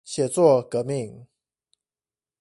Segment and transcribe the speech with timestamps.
[0.03, 1.27] 寫作革命